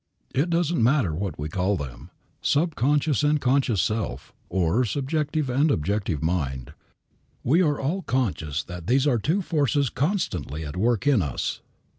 [0.33, 2.09] It doesn't matter what we call them,
[2.41, 6.73] subconscious and conscious self, or subjective and objective mind,
[7.43, 11.61] we are all conscious that these are two forces constantly at work in us.